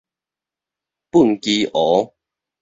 [1.11, 2.15] 畚箕湖